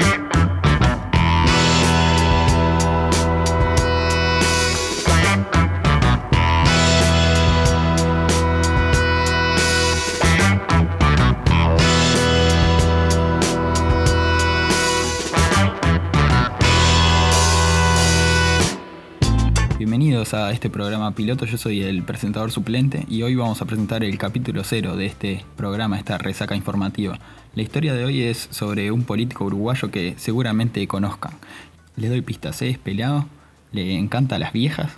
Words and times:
Thank 0.00 0.32
you. 0.32 0.37
A 20.32 20.50
este 20.50 20.68
programa 20.68 21.14
piloto, 21.14 21.46
yo 21.46 21.56
soy 21.56 21.82
el 21.82 22.02
presentador 22.02 22.50
suplente 22.50 23.06
y 23.08 23.22
hoy 23.22 23.34
vamos 23.34 23.62
a 23.62 23.64
presentar 23.64 24.04
el 24.04 24.18
capítulo 24.18 24.62
cero 24.62 24.94
de 24.94 25.06
este 25.06 25.44
programa, 25.56 25.96
esta 25.96 26.18
resaca 26.18 26.54
informativa. 26.54 27.18
La 27.54 27.62
historia 27.62 27.94
de 27.94 28.04
hoy 28.04 28.22
es 28.22 28.48
sobre 28.50 28.92
un 28.92 29.04
político 29.04 29.46
uruguayo 29.46 29.90
que 29.90 30.14
seguramente 30.18 30.86
conozcan. 30.86 31.32
Les 31.96 32.10
doy 32.10 32.20
pistas, 32.20 32.60
es 32.60 32.76
pelado, 32.76 33.26
le 33.72 33.96
encanta 33.96 34.38
las 34.38 34.52
viejas, 34.52 34.92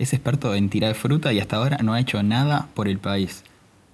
es 0.00 0.14
experto 0.14 0.52
en 0.54 0.68
tirar 0.68 0.94
fruta 0.94 1.32
y 1.32 1.38
hasta 1.38 1.58
ahora 1.58 1.78
no 1.78 1.92
ha 1.92 2.00
hecho 2.00 2.20
nada 2.24 2.68
por 2.74 2.88
el 2.88 2.98
país. 2.98 3.44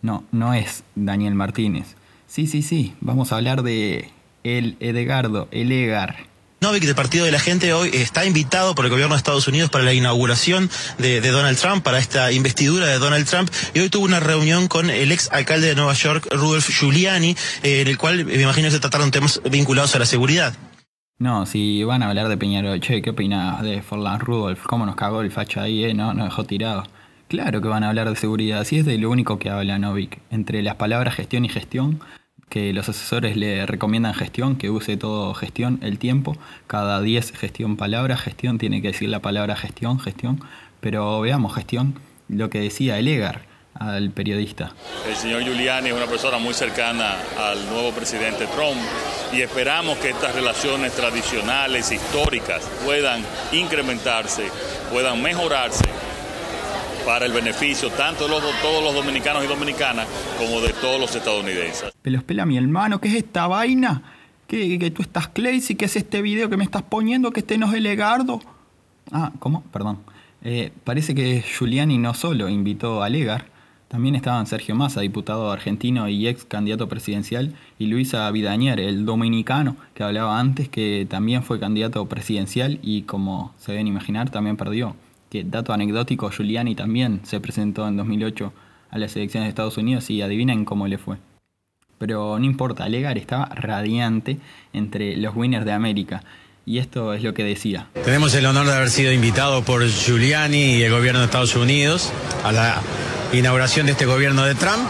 No, 0.00 0.24
no 0.32 0.54
es 0.54 0.84
Daniel 0.94 1.34
Martínez. 1.34 1.96
Sí, 2.26 2.46
sí, 2.46 2.62
sí, 2.62 2.94
vamos 3.02 3.32
a 3.32 3.36
hablar 3.36 3.62
de 3.62 4.10
el 4.42 4.76
Edgardo, 4.80 5.48
el 5.50 5.70
Egar. 5.70 6.27
Novik 6.60 6.82
del 6.82 6.96
Partido 6.96 7.24
de 7.24 7.30
la 7.30 7.38
Gente 7.38 7.72
hoy 7.72 7.90
está 7.92 8.24
invitado 8.24 8.74
por 8.74 8.84
el 8.84 8.90
gobierno 8.90 9.14
de 9.14 9.18
Estados 9.18 9.46
Unidos 9.46 9.70
para 9.70 9.84
la 9.84 9.92
inauguración 9.92 10.68
de, 10.98 11.20
Donald 11.20 11.56
Trump, 11.56 11.84
para 11.84 11.98
esta 11.98 12.32
investidura 12.32 12.86
de 12.86 12.98
Donald 12.98 13.28
Trump, 13.28 13.48
y 13.74 13.78
hoy 13.78 13.90
tuvo 13.90 14.04
una 14.04 14.18
reunión 14.18 14.66
con 14.66 14.90
el 14.90 15.12
ex 15.12 15.30
alcalde 15.30 15.68
de 15.68 15.76
Nueva 15.76 15.92
York, 15.92 16.26
Rudolf 16.32 16.68
Giuliani, 16.68 17.36
eh, 17.62 17.82
en 17.82 17.86
el 17.86 17.96
cual 17.96 18.24
me 18.24 18.42
imagino 18.42 18.72
se 18.72 18.80
trataron 18.80 19.12
temas 19.12 19.40
vinculados 19.48 19.94
a 19.94 20.00
la 20.00 20.06
seguridad. 20.06 20.52
No, 21.20 21.46
si 21.46 21.84
van 21.84 22.02
a 22.02 22.08
hablar 22.08 22.28
de 22.28 22.36
Peñarol, 22.36 22.80
che, 22.80 23.02
¿qué 23.02 23.10
opinas 23.10 23.62
de 23.62 23.80
Forlan 23.80 24.18
Rudolf? 24.18 24.64
¿Cómo 24.66 24.84
nos 24.84 24.96
cagó 24.96 25.20
el 25.20 25.30
facho 25.30 25.60
ahí, 25.60 25.84
eh? 25.84 25.94
No, 25.94 26.12
nos 26.12 26.24
dejó 26.24 26.42
tirado. 26.42 26.84
Claro 27.28 27.60
que 27.60 27.68
van 27.68 27.84
a 27.84 27.88
hablar 27.88 28.08
de 28.08 28.16
seguridad, 28.16 28.64
si 28.64 28.78
es 28.78 28.84
de 28.84 28.98
lo 28.98 29.10
único 29.10 29.38
que 29.38 29.50
habla 29.50 29.78
Novik. 29.78 30.18
Entre 30.30 30.62
las 30.62 30.74
palabras 30.74 31.14
gestión 31.14 31.44
y 31.44 31.48
gestión, 31.48 32.00
que 32.48 32.72
los 32.72 32.88
asesores 32.88 33.36
le 33.36 33.66
recomiendan 33.66 34.14
gestión, 34.14 34.56
que 34.56 34.70
use 34.70 34.96
todo 34.96 35.34
gestión 35.34 35.78
el 35.82 35.98
tiempo, 35.98 36.36
cada 36.66 37.00
10 37.00 37.32
gestión 37.32 37.76
palabra, 37.76 38.16
gestión 38.16 38.58
tiene 38.58 38.80
que 38.82 38.88
decir 38.88 39.08
la 39.08 39.20
palabra 39.20 39.56
gestión, 39.56 40.00
gestión, 40.00 40.40
pero 40.80 41.20
veamos 41.20 41.54
gestión, 41.54 41.94
lo 42.28 42.50
que 42.50 42.60
decía 42.60 42.98
el 42.98 43.08
Egar 43.08 43.42
al 43.74 44.10
periodista. 44.10 44.72
El 45.06 45.14
señor 45.14 45.42
Giuliani 45.42 45.88
es 45.88 45.94
una 45.94 46.06
persona 46.06 46.38
muy 46.38 46.52
cercana 46.52 47.14
al 47.38 47.64
nuevo 47.68 47.92
presidente 47.92 48.46
Trump 48.46 48.80
y 49.32 49.40
esperamos 49.40 49.98
que 49.98 50.10
estas 50.10 50.34
relaciones 50.34 50.92
tradicionales, 50.94 51.92
históricas, 51.92 52.68
puedan 52.84 53.22
incrementarse, 53.52 54.48
puedan 54.90 55.22
mejorarse 55.22 55.97
para 57.08 57.24
el 57.24 57.32
beneficio 57.32 57.88
tanto 57.88 58.28
de 58.28 58.34
todos 58.60 58.84
los 58.84 58.94
dominicanos 58.94 59.42
y 59.42 59.46
dominicanas 59.46 60.06
como 60.36 60.60
de 60.60 60.74
todos 60.74 61.00
los 61.00 61.16
estadounidenses. 61.16 61.90
Pero 62.02 62.18
espera, 62.18 62.44
mi 62.44 62.58
hermano, 62.58 63.00
¿qué 63.00 63.08
es 63.08 63.14
esta 63.14 63.46
vaina? 63.46 64.02
¿Que, 64.46 64.78
que 64.78 64.90
tú 64.90 65.00
estás 65.00 65.30
y 65.34 65.74
¿Qué 65.74 65.86
es 65.86 65.96
este 65.96 66.20
video 66.20 66.50
que 66.50 66.58
me 66.58 66.64
estás 66.64 66.82
poniendo? 66.82 67.30
¿Que 67.30 67.40
este 67.40 67.56
no 67.56 67.66
es 67.68 67.72
el 67.72 67.84
Legardo? 67.84 68.42
Ah, 69.10 69.32
¿cómo? 69.38 69.62
Perdón. 69.72 70.00
Eh, 70.42 70.70
parece 70.84 71.14
que 71.14 71.40
Giuliani 71.40 71.96
no 71.96 72.12
solo 72.12 72.50
invitó 72.50 73.02
a 73.02 73.08
Legar, 73.08 73.46
también 73.88 74.14
estaban 74.14 74.46
Sergio 74.46 74.74
Massa, 74.74 75.00
diputado 75.00 75.50
argentino 75.50 76.10
y 76.10 76.28
ex 76.28 76.44
candidato 76.44 76.90
presidencial, 76.90 77.54
y 77.78 77.86
Luisa 77.86 78.30
Vidañer, 78.30 78.80
el 78.80 79.06
dominicano 79.06 79.76
que 79.94 80.02
hablaba 80.02 80.38
antes, 80.38 80.68
que 80.68 81.06
también 81.08 81.42
fue 81.42 81.58
candidato 81.58 82.04
presidencial 82.04 82.78
y 82.82 83.02
como 83.02 83.54
se 83.56 83.72
deben 83.72 83.86
imaginar 83.86 84.28
también 84.28 84.58
perdió 84.58 84.94
que 85.30 85.44
dato 85.44 85.72
anecdótico, 85.72 86.30
Giuliani 86.30 86.74
también 86.74 87.20
se 87.24 87.40
presentó 87.40 87.86
en 87.86 87.96
2008 87.96 88.52
a 88.90 88.98
las 88.98 89.14
elecciones 89.16 89.46
de 89.46 89.50
Estados 89.50 89.76
Unidos 89.76 90.08
y 90.10 90.22
adivinen 90.22 90.64
cómo 90.64 90.86
le 90.88 90.98
fue. 90.98 91.18
Pero 91.98 92.38
no 92.38 92.44
importa, 92.44 92.88
Legar 92.88 93.18
estaba 93.18 93.46
radiante 93.46 94.38
entre 94.72 95.16
los 95.16 95.34
winners 95.34 95.64
de 95.64 95.72
América. 95.72 96.22
Y 96.64 96.78
esto 96.78 97.14
es 97.14 97.22
lo 97.22 97.32
que 97.32 97.44
decía. 97.44 97.88
Tenemos 98.04 98.34
el 98.34 98.44
honor 98.46 98.66
de 98.66 98.74
haber 98.74 98.90
sido 98.90 99.12
invitados 99.12 99.64
por 99.64 99.86
Giuliani 99.86 100.76
y 100.76 100.82
el 100.82 100.92
gobierno 100.92 101.20
de 101.20 101.26
Estados 101.26 101.56
Unidos 101.56 102.12
a 102.44 102.52
la 102.52 102.80
inauguración 103.32 103.86
de 103.86 103.92
este 103.92 104.06
gobierno 104.06 104.44
de 104.44 104.54
Trump. 104.54 104.86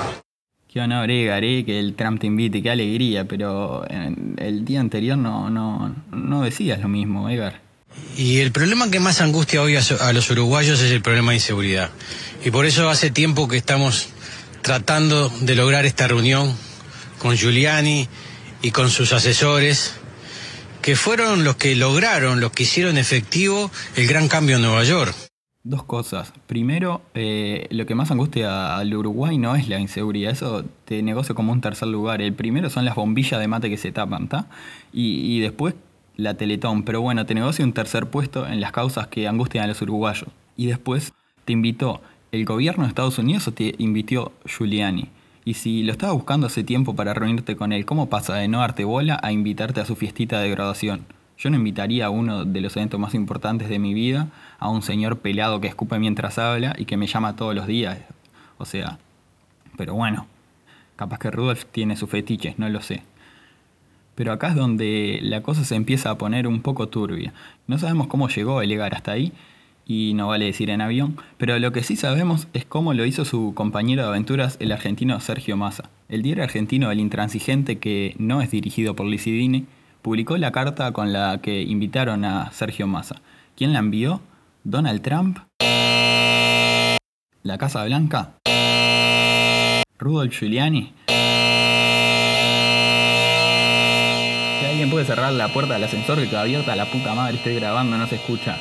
Qué 0.67 0.81
honor, 0.81 1.11
Egar, 1.11 1.45
eh, 1.45 1.65
que 1.65 1.79
el 1.79 1.95
Trump 1.95 2.21
te 2.21 2.27
invite, 2.27 2.63
qué 2.63 2.71
alegría, 2.71 3.25
pero 3.27 3.85
el 3.89 4.65
día 4.65 4.81
anterior 4.81 5.17
no, 5.17 5.49
no, 5.51 5.95
no 6.13 6.43
decías 6.43 6.81
lo 6.81 6.89
mismo, 6.89 7.29
Egar. 7.29 7.68
Y 8.17 8.39
el 8.41 8.51
problema 8.51 8.91
que 8.91 9.01
más 9.01 9.21
angustia 9.21 9.63
hoy 9.63 9.77
a, 9.77 10.13
los 10.13 10.31
uruguayos 10.31 10.81
es 10.81 10.91
el 10.91 11.03
problema 11.03 11.31
de 11.31 11.37
inseguridad. 11.37 11.91
Y 12.45 12.51
por 12.51 12.67
eso 12.67 12.89
hace 12.91 13.11
tiempo 13.11 13.47
que 13.49 13.57
estamos 13.57 14.09
tratando 14.63 15.29
de 15.41 15.55
lograr 15.55 15.87
esta 15.87 16.09
reunión 16.09 16.55
con 17.19 17.37
Giuliani 17.37 18.09
y 18.61 18.71
con 18.73 18.91
sus 18.91 19.13
asesores, 19.13 19.95
que 20.83 20.97
fueron 20.97 21.45
los 21.45 21.57
que 21.57 21.77
lograron, 21.77 22.41
los 22.41 22.51
que 22.51 22.65
hicieron 22.65 22.99
efectivo 22.99 23.71
el 23.97 24.07
gran 24.07 24.29
cambio 24.29 24.57
en 24.57 24.63
Nueva 24.63 24.85
York. 24.85 25.15
Dos 25.63 25.85
cosas. 25.85 26.33
Primero, 26.47 27.03
eh, 27.15 27.67
lo 27.71 27.85
que 27.85 27.95
más 27.95 28.11
angustia 28.11 28.77
al 28.77 28.95
Uruguay 28.95 29.39
no 29.39 29.55
es 29.55 29.69
la 29.69 29.79
inseguridad, 29.79 30.33
eso 30.33 30.65
te 30.87 31.03
negocio 31.03 31.35
como 31.35 31.53
un 31.53 31.61
tercer 31.61 31.89
lugar. 31.89 32.23
El 32.23 32.33
primero 32.33 32.71
son 32.71 32.85
las 32.85 32.95
bombillas 32.95 33.39
de 33.39 33.49
mate 33.49 33.69
que 33.69 33.77
se 33.77 33.93
tapan, 33.93 34.25
¿está? 34.25 34.47
Y, 34.93 35.37
y 35.37 35.41
después 35.41 35.75
la 36.19 36.35
Teletón, 36.35 36.83
pero 36.83 37.01
bueno, 37.01 37.25
te 37.27 37.35
negocia 37.35 37.65
un 37.65 37.73
tercer 37.73 38.11
puesto 38.11 38.47
en 38.47 38.61
las 38.61 38.73
causas 38.73 39.07
que 39.07 39.29
angustian 39.29 39.65
a 39.65 39.69
los 39.69 39.81
uruguayos. 39.81 40.29
Y 40.57 40.67
después 40.67 41.13
te 41.45 41.53
invitó 41.53 42.03
el 42.33 42.45
gobierno 42.45 42.83
de 42.83 42.89
Estados 42.89 43.19
Unidos 43.19 43.47
o 43.47 43.53
te 43.53 43.77
invitó 43.79 44.33
Giuliani. 44.45 45.09
Y 45.45 45.55
si 45.55 45.85
lo 45.85 45.93
estabas 45.93 46.17
buscando 46.17 46.49
hace 46.49 46.65
tiempo 46.65 46.97
para 46.97 47.15
reunirte 47.15 47.57
con 47.57 47.73
él, 47.73 47.87
¿cómo 47.87 48.11
pasa 48.11 48.35
de 48.35 48.49
no 48.49 48.59
darte 48.59 48.85
bola 48.85 49.21
a 49.23 49.31
invitarte 49.31 49.81
a 49.81 49.87
su 49.87 49.95
fiestita 49.95 50.41
de 50.41 50.51
graduación? 50.51 51.07
Yo 51.39 51.51
no 51.51 51.57
invitaría 51.57 52.07
a 52.07 52.11
uno 52.11 52.45
de 52.45 52.61
los 52.61 52.77
eventos 52.77 52.99
más 52.99 53.15
importantes 53.15 53.69
de 53.69 53.79
mi 53.79 53.95
vida 53.95 54.27
a 54.59 54.69
un 54.69 54.83
señor 54.83 55.21
pelado 55.21 55.61
que 55.61 55.69
escupe 55.69 56.01
mientras 56.01 56.37
habla 56.37 56.75
y 56.77 56.85
que 56.85 56.97
me 56.97 57.07
llama 57.07 57.37
todos 57.37 57.55
los 57.55 57.69
días. 57.69 57.97
O 58.59 58.65
sea, 58.65 58.99
pero 59.77 59.95
bueno, 59.95 60.27
capaz 60.97 61.21
que 61.21 61.31
Rudolf 61.31 61.65
tiene 61.67 61.97
sus 61.97 62.11
fetiches, 62.11 62.59
no 62.59 62.69
lo 62.69 62.81
sé. 62.83 63.05
Pero 64.19 64.33
acá 64.33 64.49
es 64.49 64.57
donde 64.57 65.21
la 65.23 65.43
cosa 65.43 65.63
se 65.63 65.77
empieza 65.77 66.11
a 66.11 66.19
poner 66.19 66.49
un 66.49 66.61
poco 66.61 66.89
turbia. 66.89 67.33
No 67.69 67.79
sabemos 67.79 68.09
cómo 68.09 68.29
llegó 68.29 68.59
a 68.59 68.65
llegar 68.65 68.93
hasta 68.97 69.13
ahí, 69.13 69.33
y 69.87 70.13
no 70.15 70.27
vale 70.27 70.47
decir 70.47 70.71
en 70.71 70.81
avión, 70.81 71.17
pero 71.37 71.57
lo 71.61 71.71
que 71.71 71.85
sí 71.85 71.95
sabemos 71.95 72.49
es 72.53 72.65
cómo 72.65 72.95
lo 72.95 73.07
hizo 73.07 73.25
su 73.25 73.53
compañero 73.55 74.03
de 74.03 74.09
aventuras, 74.09 74.57
el 74.59 74.73
argentino 74.73 75.21
Sergio 75.21 75.57
Massa. 75.57 75.89
El 76.09 76.23
diario 76.23 76.43
argentino 76.43 76.91
El 76.91 76.99
Intransigente, 76.99 77.79
que 77.79 78.17
no 78.19 78.43
es 78.43 78.51
dirigido 78.51 78.97
por 78.97 79.07
Licidine, 79.07 79.67
publicó 80.03 80.37
la 80.37 80.51
carta 80.51 80.91
con 80.91 81.13
la 81.13 81.39
que 81.41 81.63
invitaron 81.63 82.25
a 82.25 82.51
Sergio 82.51 82.89
Massa. 82.89 83.23
¿Quién 83.57 83.73
la 83.73 83.79
envió? 83.79 84.21
¿Donald 84.65 85.01
Trump? 85.01 85.39
¿La 87.45 87.57
Casa 87.57 87.85
Blanca? 87.85 88.33
¿Rudolf 89.97 90.37
Giuliani? 90.37 90.93
¿Alguien 94.89 95.05
puede 95.05 95.15
cerrar 95.15 95.35
la 95.35 95.53
puerta 95.53 95.75
del 95.75 95.85
ascensor 95.85 96.17
que 96.17 96.25
está 96.25 96.41
abierta? 96.41 96.75
La 96.75 96.91
puta 96.91 97.15
madre, 97.15 97.37
estoy 97.37 97.57
grabando, 97.57 97.99
no 97.99 98.07
se 98.07 98.15
escucha. 98.15 98.57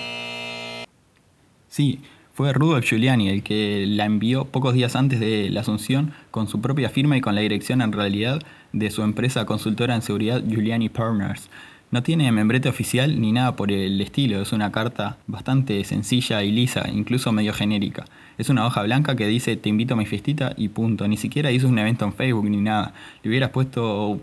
Sí, 1.69 2.01
fue 2.33 2.51
Rudolf 2.51 2.85
Giuliani 2.85 3.29
el 3.29 3.43
que 3.43 3.85
la 3.88 4.03
envió 4.03 4.43
pocos 4.43 4.73
días 4.73 4.97
antes 4.97 5.21
de 5.21 5.49
la 5.49 5.61
asunción 5.61 6.11
con 6.29 6.49
su 6.49 6.59
propia 6.59 6.89
firma 6.89 7.15
y 7.15 7.21
con 7.21 7.33
la 7.33 7.39
dirección 7.39 7.81
en 7.81 7.93
realidad 7.93 8.41
de 8.73 8.91
su 8.91 9.03
empresa 9.03 9.45
consultora 9.45 9.95
en 9.95 10.01
seguridad 10.01 10.43
Giuliani 10.45 10.89
Partners. 10.89 11.49
No 11.91 12.03
tiene 12.03 12.29
membrete 12.33 12.68
oficial 12.68 13.21
ni 13.21 13.31
nada 13.31 13.56
por 13.56 13.71
el 13.71 14.01
estilo, 14.01 14.41
es 14.41 14.51
una 14.51 14.73
carta 14.73 15.15
bastante 15.27 15.81
sencilla 15.85 16.44
y 16.44 16.51
lisa, 16.51 16.89
incluso 16.91 17.31
medio 17.31 17.53
genérica. 17.53 18.03
Es 18.38 18.50
una 18.50 18.65
hoja 18.65 18.83
blanca 18.83 19.15
que 19.15 19.27
dice 19.27 19.56
te 19.56 19.69
invito 19.69 19.94
a 19.94 19.97
mi 19.97 20.06
fiestita 20.06 20.51
y 20.57 20.68
punto. 20.68 21.07
Ni 21.07 21.15
siquiera 21.15 21.51
hizo 21.51 21.69
un 21.69 21.80
evento 21.80 22.03
en 22.03 22.12
Facebook 22.12 22.50
ni 22.50 22.57
nada. 22.57 22.94
Le 23.23 23.30
hubieras 23.30 23.51
puesto 23.51 24.19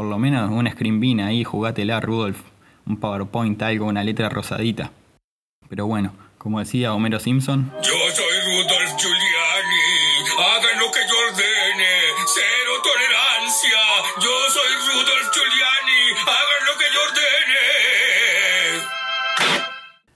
por 0.00 0.08
lo 0.08 0.18
menos 0.18 0.50
una 0.50 0.72
screen 0.72 0.98
bean 0.98 1.20
ahí, 1.20 1.44
jugátela, 1.44 2.00
Rudolf, 2.00 2.38
un 2.86 2.96
PowerPoint, 2.98 3.60
algo, 3.60 3.84
una 3.84 4.02
letra 4.02 4.30
rosadita. 4.30 4.92
Pero 5.68 5.86
bueno, 5.86 6.14
como 6.38 6.58
decía 6.58 6.94
Homero 6.94 7.20
Simpson. 7.20 7.70
Yo 7.82 7.92
soy 8.10 8.36
Rudolf 8.46 8.96
Giuliani, 8.96 10.24
hagan 10.38 10.78
lo 10.78 10.90
que 10.90 11.00
yo 11.06 11.14
ordene, 11.28 11.99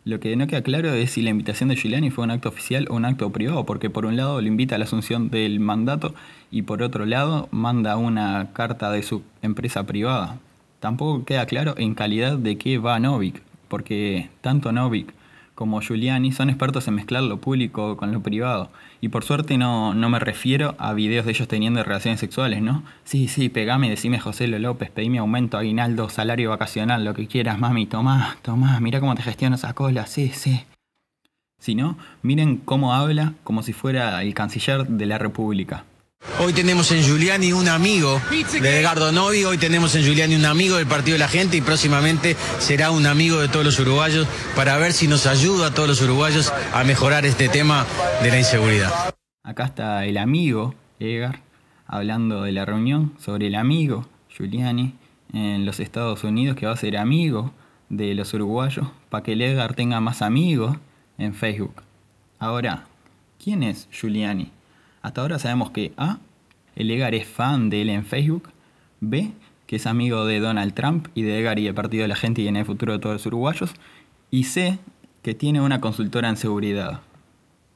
Lo 0.06 0.20
que 0.20 0.36
no 0.36 0.46
queda 0.46 0.60
claro 0.60 0.92
es 0.92 1.12
si 1.12 1.22
la 1.22 1.30
invitación 1.30 1.70
de 1.70 1.76
Giuliani 1.76 2.10
fue 2.10 2.24
un 2.24 2.30
acto 2.30 2.50
oficial 2.50 2.86
o 2.90 2.94
un 2.94 3.06
acto 3.06 3.30
privado, 3.30 3.64
porque 3.64 3.88
por 3.88 4.04
un 4.04 4.18
lado 4.18 4.38
lo 4.38 4.46
invita 4.46 4.74
a 4.74 4.78
la 4.78 4.84
asunción 4.84 5.30
del 5.30 5.60
mandato 5.60 6.14
y 6.50 6.60
por 6.62 6.82
otro 6.82 7.06
lado 7.06 7.48
manda 7.50 7.96
una 7.96 8.52
carta 8.52 8.90
de 8.92 9.02
su 9.02 9.22
empresa 9.40 9.84
privada. 9.86 10.38
tampoco 10.80 11.24
queda 11.24 11.46
claro 11.46 11.74
en 11.78 11.94
calidad 11.94 12.36
de 12.36 12.58
qué 12.58 12.76
va 12.76 12.98
Novik, 13.00 13.40
porque 13.68 14.28
tanto 14.42 14.72
Novik 14.72 15.14
como 15.54 15.80
Giuliani 15.80 16.32
son 16.32 16.50
expertos 16.50 16.88
en 16.88 16.94
mezclar 16.94 17.22
lo 17.22 17.40
público 17.40 17.96
con 17.96 18.12
lo 18.12 18.22
privado. 18.22 18.70
Y 19.00 19.08
por 19.08 19.24
suerte 19.24 19.56
no, 19.56 19.94
no 19.94 20.08
me 20.08 20.18
refiero 20.18 20.74
a 20.78 20.92
videos 20.92 21.24
de 21.26 21.32
ellos 21.32 21.48
teniendo 21.48 21.82
relaciones 21.82 22.20
sexuales, 22.20 22.62
¿no? 22.62 22.82
Sí, 23.04 23.28
sí, 23.28 23.48
pegame, 23.48 23.90
decime 23.90 24.18
José 24.18 24.48
Lo 24.48 24.58
López, 24.58 24.90
pedime 24.90 25.18
aumento, 25.18 25.56
aguinaldo, 25.56 26.08
salario 26.08 26.50
vacacional, 26.50 27.04
lo 27.04 27.14
que 27.14 27.28
quieras, 27.28 27.58
mami, 27.58 27.86
tomá, 27.86 28.36
tomá, 28.42 28.80
mira 28.80 29.00
cómo 29.00 29.14
te 29.14 29.22
gestiono 29.22 29.56
esa 29.56 29.74
cola, 29.74 30.06
sí, 30.06 30.30
sí. 30.30 30.64
Si 31.60 31.74
no, 31.74 31.96
miren 32.22 32.58
cómo 32.58 32.92
habla 32.92 33.34
como 33.42 33.62
si 33.62 33.72
fuera 33.72 34.22
el 34.22 34.34
canciller 34.34 34.86
de 34.86 35.06
la 35.06 35.18
República. 35.18 35.84
Hoy 36.40 36.52
tenemos 36.52 36.90
en 36.90 37.02
Giuliani 37.02 37.52
un 37.52 37.68
amigo 37.68 38.20
de 38.60 38.80
Edgardo 38.80 39.12
Novi, 39.12 39.44
hoy 39.44 39.56
tenemos 39.56 39.94
en 39.94 40.02
Giuliani 40.02 40.34
un 40.34 40.46
amigo 40.46 40.76
del 40.76 40.86
Partido 40.86 41.14
de 41.14 41.20
la 41.20 41.28
Gente 41.28 41.56
y 41.56 41.60
próximamente 41.60 42.36
será 42.58 42.90
un 42.90 43.06
amigo 43.06 43.40
de 43.40 43.48
todos 43.48 43.64
los 43.64 43.78
uruguayos 43.78 44.26
para 44.56 44.76
ver 44.78 44.92
si 44.92 45.06
nos 45.06 45.26
ayuda 45.26 45.68
a 45.68 45.74
todos 45.74 45.88
los 45.88 46.02
uruguayos 46.02 46.52
a 46.72 46.82
mejorar 46.82 47.24
este 47.24 47.48
tema 47.48 47.86
de 48.22 48.30
la 48.30 48.38
inseguridad. 48.38 48.90
Acá 49.42 49.66
está 49.66 50.04
el 50.06 50.16
amigo 50.16 50.74
Edgar 50.98 51.40
hablando 51.86 52.42
de 52.42 52.52
la 52.52 52.64
reunión 52.64 53.14
sobre 53.18 53.46
el 53.46 53.54
amigo 53.54 54.06
Giuliani 54.28 54.94
en 55.32 55.64
los 55.64 55.78
Estados 55.78 56.24
Unidos 56.24 56.56
que 56.56 56.66
va 56.66 56.72
a 56.72 56.76
ser 56.76 56.96
amigo 56.96 57.52
de 57.90 58.14
los 58.14 58.34
uruguayos 58.34 58.88
para 59.08 59.22
que 59.22 59.32
el 59.32 59.42
Edgar 59.42 59.74
tenga 59.74 60.00
más 60.00 60.20
amigos 60.20 60.76
en 61.16 61.34
Facebook. 61.34 61.82
Ahora, 62.38 62.86
¿quién 63.42 63.62
es 63.62 63.88
Giuliani? 63.92 64.50
Hasta 65.04 65.20
ahora 65.20 65.38
sabemos 65.38 65.70
que 65.70 65.92
A. 65.98 66.16
El 66.76 66.90
Egar 66.90 67.14
es 67.14 67.26
fan 67.26 67.68
de 67.68 67.82
él 67.82 67.90
en 67.90 68.06
Facebook. 68.06 68.48
B. 69.00 69.32
Que 69.66 69.76
es 69.76 69.86
amigo 69.86 70.24
de 70.24 70.40
Donald 70.40 70.72
Trump 70.72 71.08
y 71.14 71.20
de 71.20 71.38
Egar 71.38 71.58
y 71.58 71.66
el 71.66 71.74
Partido 71.74 72.02
de 72.02 72.08
la 72.08 72.16
Gente 72.16 72.40
y 72.40 72.48
en 72.48 72.56
el 72.56 72.64
futuro 72.64 72.94
de 72.94 73.00
todos 73.00 73.16
los 73.16 73.26
uruguayos. 73.26 73.74
Y 74.30 74.44
C. 74.44 74.78
Que 75.20 75.34
tiene 75.34 75.60
una 75.60 75.82
consultora 75.82 76.30
en 76.30 76.38
seguridad. 76.38 77.02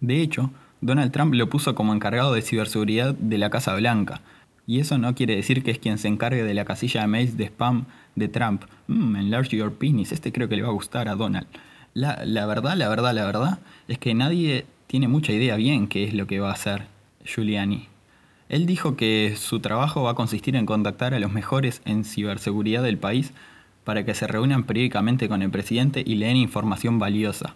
De 0.00 0.22
hecho, 0.22 0.50
Donald 0.80 1.12
Trump 1.12 1.34
lo 1.34 1.50
puso 1.50 1.74
como 1.74 1.92
encargado 1.92 2.32
de 2.32 2.40
ciberseguridad 2.40 3.12
de 3.14 3.36
la 3.36 3.50
Casa 3.50 3.74
Blanca. 3.74 4.22
Y 4.66 4.80
eso 4.80 4.96
no 4.96 5.14
quiere 5.14 5.36
decir 5.36 5.62
que 5.62 5.70
es 5.70 5.78
quien 5.78 5.98
se 5.98 6.08
encargue 6.08 6.42
de 6.42 6.54
la 6.54 6.64
casilla 6.64 7.02
de 7.02 7.08
mails 7.08 7.36
de 7.36 7.44
spam 7.44 7.84
de 8.16 8.28
Trump. 8.28 8.62
Mmm, 8.86 9.16
enlarge 9.16 9.54
your 9.54 9.74
penis, 9.74 10.12
este 10.12 10.32
creo 10.32 10.48
que 10.48 10.56
le 10.56 10.62
va 10.62 10.68
a 10.68 10.72
gustar 10.72 11.10
a 11.10 11.14
Donald. 11.14 11.46
La, 11.92 12.24
la 12.24 12.46
verdad, 12.46 12.74
la 12.74 12.88
verdad, 12.88 13.12
la 13.12 13.26
verdad 13.26 13.58
es 13.86 13.98
que 13.98 14.14
nadie 14.14 14.64
tiene 14.86 15.08
mucha 15.08 15.32
idea 15.32 15.56
bien 15.56 15.88
qué 15.88 16.04
es 16.04 16.14
lo 16.14 16.26
que 16.26 16.40
va 16.40 16.48
a 16.48 16.54
hacer. 16.54 16.97
Giuliani. 17.28 17.88
Él 18.48 18.66
dijo 18.66 18.96
que 18.96 19.34
su 19.36 19.60
trabajo 19.60 20.02
va 20.02 20.12
a 20.12 20.14
consistir 20.14 20.56
en 20.56 20.66
contactar 20.66 21.12
a 21.12 21.20
los 21.20 21.30
mejores 21.30 21.82
en 21.84 22.04
ciberseguridad 22.04 22.82
del 22.82 22.96
país 22.98 23.32
para 23.84 24.04
que 24.04 24.14
se 24.14 24.26
reúnan 24.26 24.64
periódicamente 24.64 25.28
con 25.28 25.42
el 25.42 25.50
presidente 25.50 26.02
y 26.04 26.14
leen 26.14 26.36
información 26.36 26.98
valiosa. 26.98 27.54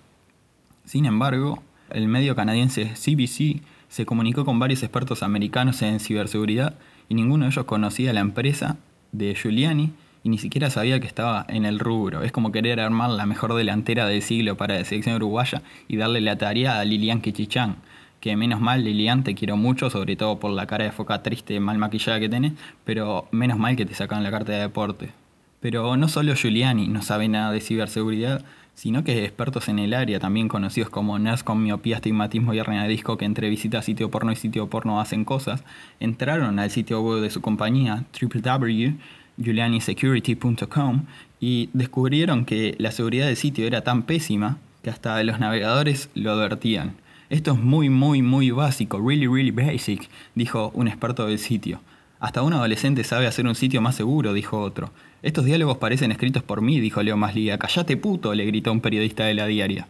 Sin 0.85 1.07
embargo, 1.07 1.63
el 1.91 2.09
medio 2.09 2.37
canadiense 2.37 2.93
CBC 2.95 3.63
se 3.89 4.07
comunicó 4.07 4.45
con 4.45 4.59
varios 4.59 4.83
expertos 4.83 5.23
americanos 5.23 5.83
en 5.83 6.01
ciberseguridad 6.01 6.75
y 7.09 7.15
ninguno 7.15 7.45
de 7.45 7.51
ellos 7.51 7.65
conocía 7.65 8.13
la 8.13 8.21
empresa 8.21 8.77
de 9.13 9.35
Giuliani 9.35 9.93
y 10.25 10.29
ni 10.29 10.39
siquiera 10.39 10.71
sabía 10.71 11.01
que 11.01 11.07
estaba 11.07 11.45
en 11.49 11.65
el 11.65 11.79
rubro. 11.79 12.23
Es 12.23 12.33
como 12.33 12.53
querer 12.53 12.81
armar 12.81 13.11
la 13.11 13.27
mejor 13.27 13.55
delantera 13.55 14.07
del 14.07 14.23
siglo 14.23 14.57
para 14.57 14.79
la 14.79 14.85
selección 14.85 15.17
uruguaya 15.17 15.63
y 15.89 15.97
darle 15.97 16.21
la 16.21 16.39
tarea 16.39 16.79
a 16.79 16.85
Lilian 16.85 17.21
Kichichán, 17.21 17.77
que 18.23 18.35
menos 18.37 18.61
mal 18.61 18.85
Lilian 18.85 19.25
te 19.25 19.35
quiero 19.35 19.57
mucho, 19.57 19.91
sobre 19.91 20.15
todo 20.15 20.39
por 20.39 20.53
la 20.53 20.69
cara 20.69 20.85
de 20.85 20.93
foca 20.93 21.25
triste, 21.25 21.59
mal 21.59 21.79
maquillada 21.79 22.21
que 22.21 22.29
tenés, 22.29 22.53
pero 22.85 23.27
menos 23.33 23.59
mal 23.59 23.75
que 23.75 23.85
te 23.85 23.95
sacan 23.95 24.23
la 24.23 24.31
carta 24.31 24.53
de 24.53 24.61
deporte. 24.61 25.11
Pero 25.59 25.97
no 25.97 26.07
solo 26.07 26.37
Giuliani 26.37 26.87
no 26.87 27.03
sabe 27.03 27.27
nada 27.27 27.51
de 27.51 27.61
ciberseguridad, 27.61 28.45
sino 28.75 29.03
que 29.03 29.25
expertos 29.25 29.69
en 29.69 29.81
el 29.81 29.93
área, 29.93 30.21
también 30.21 30.47
conocidos 30.47 30.89
como 30.89 31.19
nerds 31.19 31.43
con 31.43 31.65
miopía, 31.65 31.97
astigmatismo 31.97 32.55
y 32.55 32.61
hernia 32.61 32.85
de 32.85 32.91
disco 32.91 33.19
que 33.19 33.25
entre 33.25 33.51
visita 33.51 33.83
sitio 33.83 34.09
porno 34.09 34.31
y 34.31 34.37
sitio 34.37 34.71
porno 34.71 35.01
hacen 35.01 35.25
cosas, 35.25 35.65
entraron 35.99 36.61
al 36.61 36.71
sitio 36.71 37.03
web 37.03 37.23
de 37.23 37.31
su 37.31 37.41
compañía, 37.41 38.05
www.giulianisecurity.com, 38.21 41.07
y 41.41 41.71
descubrieron 41.73 42.45
que 42.45 42.77
la 42.79 42.93
seguridad 42.93 43.27
del 43.27 43.37
sitio 43.37 43.67
era 43.67 43.83
tan 43.83 44.05
pésima 44.05 44.59
que 44.85 44.91
hasta 44.91 45.21
los 45.25 45.41
navegadores 45.41 46.09
lo 46.15 46.31
advertían. 46.31 47.02
Esto 47.33 47.53
es 47.53 47.59
muy, 47.59 47.89
muy, 47.89 48.21
muy 48.21 48.51
básico, 48.51 49.01
really, 49.01 49.27
really 49.27 49.53
basic, 49.53 50.07
dijo 50.35 50.71
un 50.75 50.87
experto 50.87 51.27
del 51.27 51.39
sitio. 51.39 51.81
Hasta 52.21 52.43
un 52.43 52.53
adolescente 52.53 53.05
sabe 53.05 53.27
hacer 53.27 53.47
un 53.47 53.55
sitio 53.55 53.81
más 53.81 53.95
seguro, 53.95 54.35
dijo 54.35 54.61
otro. 54.61 54.91
Estos 55.23 55.47
diálogos 55.47 55.79
parecen 55.79 56.13
escritos 56.13 56.43
por 56.43 56.61
mí, 56.61 56.79
dijo 56.79 57.03
Leo 57.03 57.17
Maslía. 57.17 57.57
Callate 57.57 57.97
puto, 57.97 58.35
le 58.35 58.45
gritó 58.45 58.71
un 58.71 58.83
periodista 58.83 59.25
de 59.25 59.33
la 59.33 59.47
diaria. 59.47 59.89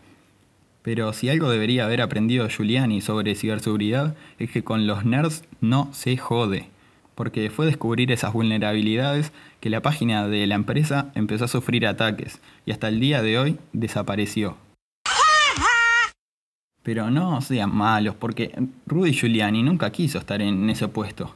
Pero 0.83 1.13
si 1.13 1.31
algo 1.31 1.51
debería 1.51 1.87
haber 1.87 2.03
aprendido 2.03 2.49
Giuliani 2.49 3.01
sobre 3.01 3.35
ciberseguridad 3.35 4.15
es 4.39 4.49
que 4.53 4.63
con 4.63 4.87
los 4.87 5.05
nerds 5.05 5.43
no 5.61 5.89
se 5.93 6.17
jode. 6.17 6.67
Porque 7.17 7.51
fue 7.51 7.67
descubrir 7.67 8.13
esas 8.13 8.33
vulnerabilidades 8.33 9.33
que 9.59 9.69
la 9.69 9.83
página 9.83 10.29
de 10.29 10.47
la 10.47 10.55
empresa 10.55 11.11
empezó 11.17 11.47
a 11.47 11.49
sufrir 11.49 11.89
ataques 11.89 12.41
y 12.67 12.71
hasta 12.71 12.87
el 12.87 13.01
día 13.01 13.21
de 13.21 13.41
hoy 13.41 13.59
desapareció. 13.73 14.57
Pero 16.83 17.11
no 17.11 17.41
sean 17.41 17.75
malos, 17.75 18.15
porque 18.17 18.53
Rudy 18.87 19.13
Giuliani 19.13 19.63
nunca 19.63 19.91
quiso 19.91 20.19
estar 20.19 20.43
en 20.43 20.69
ese 20.69 20.89
puesto. 20.89 21.35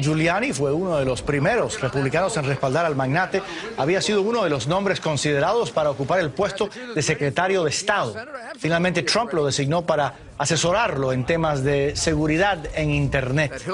Giuliani 0.00 0.52
fue 0.52 0.72
uno 0.72 0.96
de 0.96 1.04
los 1.04 1.22
primeros 1.22 1.80
republicanos 1.80 2.36
en 2.36 2.44
respaldar 2.44 2.84
al 2.84 2.94
magnate. 2.94 3.42
Había 3.76 4.00
sido 4.00 4.22
uno 4.22 4.44
de 4.44 4.50
los 4.50 4.68
nombres 4.68 5.00
considerados 5.00 5.70
para 5.70 5.90
ocupar 5.90 6.20
el 6.20 6.30
puesto 6.30 6.68
de 6.94 7.02
secretario 7.02 7.64
de 7.64 7.70
Estado. 7.70 8.14
Finalmente 8.58 9.02
Trump 9.02 9.32
lo 9.32 9.46
designó 9.46 9.86
para 9.86 10.14
asesorarlo 10.36 11.12
en 11.12 11.24
temas 11.24 11.64
de 11.64 11.96
seguridad 11.96 12.64
en 12.74 12.90
Internet. 12.90 13.64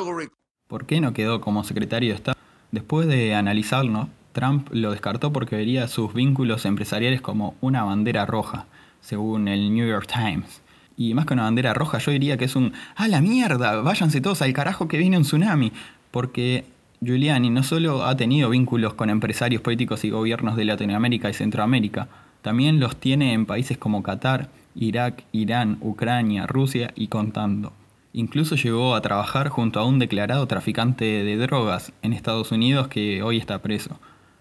¿Por 0.68 0.86
qué 0.86 1.00
no 1.00 1.12
quedó 1.12 1.40
como 1.40 1.64
secretario 1.64 2.10
de 2.10 2.16
Estado? 2.16 2.38
Después 2.70 3.06
de 3.06 3.34
analizarlo, 3.34 4.08
Trump 4.32 4.68
lo 4.72 4.90
descartó 4.90 5.32
porque 5.32 5.56
vería 5.56 5.88
sus 5.88 6.12
vínculos 6.14 6.64
empresariales 6.64 7.20
como 7.20 7.54
una 7.60 7.84
bandera 7.84 8.24
roja, 8.26 8.66
según 9.00 9.46
el 9.46 9.72
New 9.72 9.86
York 9.86 10.08
Times. 10.12 10.63
Y 10.96 11.14
más 11.14 11.26
que 11.26 11.34
una 11.34 11.44
bandera 11.44 11.74
roja, 11.74 11.98
yo 11.98 12.12
diría 12.12 12.36
que 12.36 12.44
es 12.44 12.56
un 12.56 12.72
¡Ah, 12.96 13.08
la 13.08 13.20
mierda! 13.20 13.80
Váyanse 13.82 14.20
todos 14.20 14.42
al 14.42 14.52
carajo 14.52 14.88
que 14.88 14.98
viene 14.98 15.16
un 15.16 15.24
tsunami. 15.24 15.72
Porque 16.10 16.64
Giuliani 17.00 17.50
no 17.50 17.62
solo 17.62 18.04
ha 18.04 18.16
tenido 18.16 18.50
vínculos 18.50 18.94
con 18.94 19.10
empresarios 19.10 19.62
políticos 19.62 20.04
y 20.04 20.10
gobiernos 20.10 20.56
de 20.56 20.64
Latinoamérica 20.64 21.28
y 21.28 21.34
Centroamérica, 21.34 22.08
también 22.42 22.78
los 22.78 22.96
tiene 22.96 23.32
en 23.32 23.46
países 23.46 23.78
como 23.78 24.02
Qatar, 24.02 24.48
Irak, 24.74 25.24
Irán, 25.32 25.78
Ucrania, 25.80 26.46
Rusia 26.46 26.92
y 26.94 27.08
contando. 27.08 27.72
Incluso 28.12 28.54
llegó 28.54 28.94
a 28.94 29.00
trabajar 29.00 29.48
junto 29.48 29.80
a 29.80 29.86
un 29.86 29.98
declarado 29.98 30.46
traficante 30.46 31.04
de 31.04 31.36
drogas 31.36 31.92
en 32.02 32.12
Estados 32.12 32.52
Unidos 32.52 32.88
que 32.88 33.22
hoy 33.22 33.38
está 33.38 33.60
preso. 33.60 33.98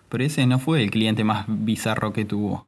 Pero 0.09 0.23
ese 0.23 0.45
no 0.45 0.59
fue 0.59 0.83
el 0.83 0.91
cliente 0.91 1.23
más 1.23 1.45
bizarro 1.47 2.13
que 2.13 2.23
tuvo. 2.23 2.67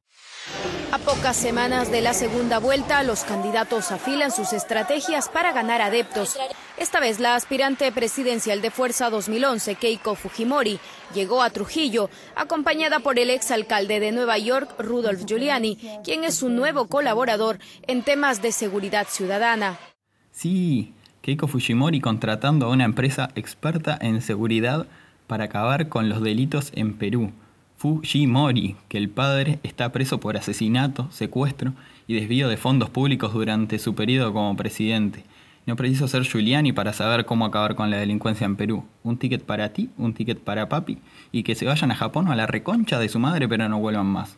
A 0.95 0.97
pocas 0.97 1.35
semanas 1.35 1.91
de 1.91 1.99
la 1.99 2.13
segunda 2.13 2.57
vuelta, 2.57 3.03
los 3.03 3.25
candidatos 3.25 3.91
afilan 3.91 4.31
sus 4.31 4.53
estrategias 4.53 5.27
para 5.27 5.51
ganar 5.51 5.81
adeptos. 5.81 6.37
Esta 6.77 7.01
vez 7.01 7.19
la 7.19 7.35
aspirante 7.35 7.91
presidencial 7.91 8.61
de 8.61 8.71
Fuerza 8.71 9.09
2011, 9.09 9.75
Keiko 9.75 10.15
Fujimori, 10.15 10.79
llegó 11.13 11.43
a 11.43 11.49
Trujillo, 11.49 12.09
acompañada 12.37 13.01
por 13.01 13.19
el 13.19 13.29
exalcalde 13.29 13.99
de 13.99 14.13
Nueva 14.13 14.37
York, 14.37 14.73
Rudolf 14.79 15.25
Giuliani, 15.25 15.77
quien 16.05 16.23
es 16.23 16.35
su 16.35 16.47
nuevo 16.47 16.87
colaborador 16.87 17.59
en 17.87 18.01
temas 18.01 18.41
de 18.41 18.53
seguridad 18.53 19.05
ciudadana. 19.09 19.77
Sí, 20.31 20.93
Keiko 21.23 21.49
Fujimori 21.49 21.99
contratando 21.99 22.67
a 22.67 22.69
una 22.69 22.85
empresa 22.85 23.31
experta 23.35 23.97
en 23.99 24.21
seguridad 24.21 24.87
para 25.27 25.43
acabar 25.43 25.89
con 25.89 26.07
los 26.07 26.21
delitos 26.21 26.71
en 26.73 26.97
Perú. 26.97 27.33
Fujimori, 27.77 28.75
que 28.87 28.97
el 28.97 29.09
padre 29.09 29.59
está 29.63 29.91
preso 29.91 30.19
por 30.19 30.37
asesinato, 30.37 31.07
secuestro 31.11 31.73
y 32.07 32.15
desvío 32.15 32.47
de 32.47 32.57
fondos 32.57 32.89
públicos 32.89 33.33
durante 33.33 33.79
su 33.79 33.95
periodo 33.95 34.33
como 34.33 34.55
presidente. 34.55 35.23
No 35.65 35.75
preciso 35.75 36.07
ser 36.07 36.23
Giuliani 36.23 36.73
para 36.73 36.93
saber 36.93 37.25
cómo 37.25 37.45
acabar 37.45 37.75
con 37.75 37.89
la 37.89 37.97
delincuencia 37.97 38.45
en 38.45 38.55
Perú. 38.55 38.85
Un 39.03 39.17
ticket 39.17 39.43
para 39.43 39.73
ti, 39.73 39.89
un 39.97 40.13
ticket 40.13 40.39
para 40.39 40.69
papi, 40.69 40.99
y 41.31 41.43
que 41.43 41.55
se 41.55 41.65
vayan 41.65 41.91
a 41.91 41.95
Japón 41.95 42.27
o 42.27 42.31
a 42.31 42.35
la 42.35 42.45
reconcha 42.45 42.99
de 42.99 43.09
su 43.09 43.19
madre 43.19 43.47
pero 43.47 43.67
no 43.67 43.79
vuelvan 43.79 44.05
más. 44.05 44.37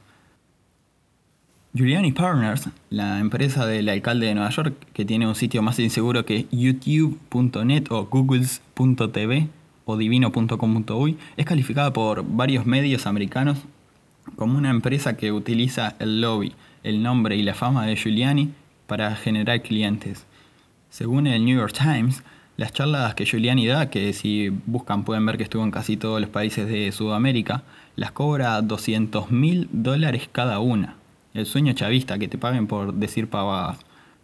Giuliani 1.74 2.12
Partners, 2.12 2.70
la 2.90 3.20
empresa 3.20 3.68
del 3.68 3.90
alcalde 3.90 4.28
de 4.28 4.36
Nueva 4.36 4.50
York, 4.50 4.74
que 4.94 5.06
tiene 5.06 5.28
un 5.28 5.36
sitio 5.36 5.62
más 5.62 5.78
inseguro 5.80 6.26
que 6.26 6.48
youtube.net 6.50 7.92
o 7.92 8.06
googles.tv, 8.06 9.50
o 9.88 9.98
divino.com.uy 9.98 11.18
es 11.38 11.46
calificada 11.46 11.92
por 11.94 12.24
varios 12.24 12.66
medios 12.66 13.08
americanos 13.08 13.58
como 14.36 14.58
una 14.58 14.70
empresa 14.70 15.16
que 15.16 15.32
utiliza 15.32 15.96
el 16.00 16.22
lobby, 16.22 16.54
el 16.84 17.02
nombre 17.02 17.38
y 17.38 17.42
la 17.42 17.56
fama 17.56 17.86
de 17.86 17.96
Giuliani 17.96 18.52
para 18.86 19.16
generar 19.16 19.62
clientes. 19.62 20.26
Según 20.90 21.26
el 21.26 21.46
New 21.46 21.58
York 21.58 21.74
Times, 21.74 22.24
Las 22.58 22.74
charlas 22.74 23.14
que 23.14 23.26
Giuliani 23.26 23.68
da, 23.68 23.92
que 23.92 24.14
si 24.14 24.50
buscan 24.66 25.04
pueden 25.04 25.24
ver 25.28 25.38
que 25.38 25.44
estuvo 25.44 25.64
en 25.64 25.70
casi 25.70 25.96
todos 25.96 26.20
los 26.20 26.32
países 26.32 26.68
de 26.68 26.92
Sudamérica, 26.92 27.62
las 27.96 28.12
cobra 28.12 28.60
200 28.64 29.30
mil 29.30 29.70
dólares 29.72 30.28
cada 30.32 30.60
una. 30.60 30.96
El 31.36 31.46
sueño 31.46 31.74
chavista, 31.74 32.18
que 32.18 32.28
te 32.28 32.40
paguen 32.40 32.66
por 32.66 32.96
decir 32.96 33.30
pavadas. 33.30 33.78